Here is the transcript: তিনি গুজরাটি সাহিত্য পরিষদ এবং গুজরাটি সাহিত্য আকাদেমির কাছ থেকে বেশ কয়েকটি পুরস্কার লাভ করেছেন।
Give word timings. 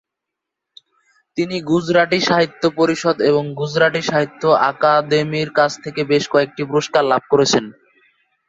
তিনি 1.37 1.55
গুজরাটি 1.69 2.19
সাহিত্য 2.29 2.63
পরিষদ 2.79 3.17
এবং 3.29 3.43
গুজরাটি 3.59 4.01
সাহিত্য 4.03 4.41
আকাদেমির 4.69 5.49
কাছ 5.55 5.71
থেকে 5.83 6.01
বেশ 6.11 6.23
কয়েকটি 6.33 6.61
পুরস্কার 6.65 7.03
লাভ 7.11 7.23
করেছেন। 7.31 7.65